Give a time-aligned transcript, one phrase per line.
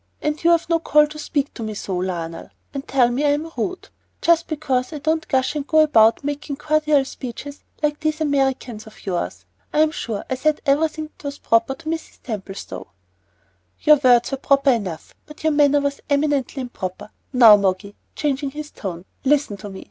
[0.19, 3.51] "And you've no call to speak to me so, Lionel, and tell me I am
[3.55, 3.89] rude,
[4.19, 9.05] just because I don't gush and go about making cordial speeches like these Americans of
[9.05, 9.45] yours.
[9.71, 12.17] I'm sure I said everything that was proper to Mrs.
[12.23, 12.87] Templestowe."
[13.81, 17.11] "Your words were proper enough, but your manner was eminently improper.
[17.31, 19.79] Now, Moggy," changing his tone, "listen to me.